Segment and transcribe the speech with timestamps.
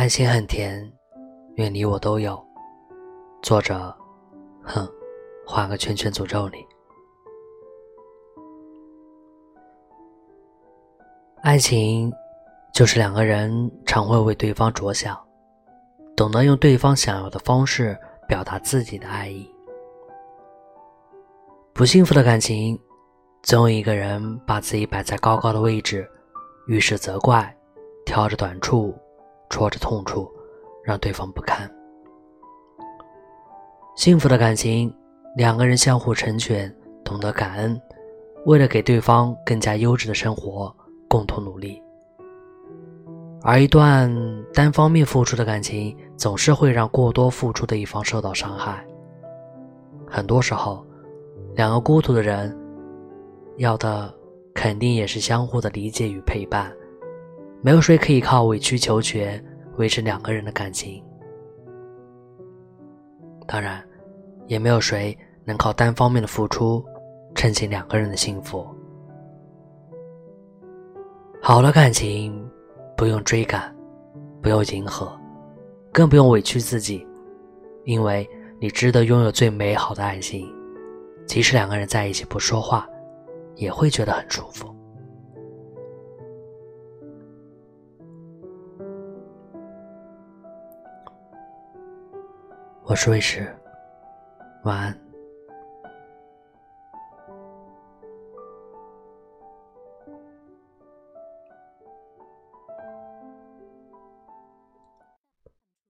[0.00, 0.90] 爱情很甜，
[1.56, 2.42] 愿你我都有。
[3.42, 3.94] 作者，
[4.62, 4.88] 哼，
[5.46, 6.66] 画个圈圈诅咒你。
[11.42, 12.10] 爱情
[12.72, 15.14] 就是两个人常会为对方着想，
[16.16, 17.94] 懂得用对方想要的方式
[18.26, 19.46] 表达自己的爱意。
[21.74, 22.80] 不幸福的感情，
[23.42, 26.10] 总有一个人把自己摆在高高的位置，
[26.68, 27.54] 遇事责怪，
[28.06, 28.98] 挑着短处，
[29.50, 30.26] 戳着痛处，
[30.82, 31.70] 让对方不堪。
[33.96, 34.90] 幸福的感情，
[35.36, 37.78] 两个人相互成全，懂得感恩，
[38.46, 40.74] 为了给对方更加优质的生活。
[41.08, 41.82] 共同努力，
[43.42, 44.08] 而一段
[44.54, 48.86] 单方面付出的感情，总是会让过多付出的一方受到伤害。
[50.06, 50.86] 很多时候，
[51.56, 52.56] 两个孤独的人，
[53.56, 54.14] 要的
[54.54, 56.72] 肯定也是相互的理解与陪伴。
[57.62, 59.42] 没有谁可以靠委曲求全
[59.76, 61.02] 维持两个人的感情，
[63.46, 63.82] 当然，
[64.46, 66.84] 也没有谁能靠单方面的付出
[67.34, 68.66] 撑起两个人的幸福。
[71.42, 72.48] 好的感情，
[72.96, 73.74] 不用追赶，
[74.42, 75.12] 不用迎合，
[75.92, 77.06] 更不用委屈自己，
[77.84, 80.50] 因为你值得拥有最美好的爱情。
[81.26, 82.88] 即使两个人在一起不说话，
[83.54, 84.74] 也会觉得很舒服。
[92.90, 93.46] 我是卫士，
[94.64, 95.09] 晚安。